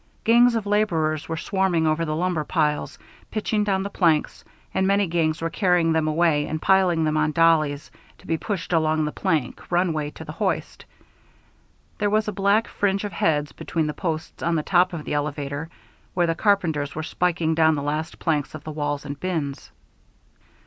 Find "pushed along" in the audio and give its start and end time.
8.35-9.05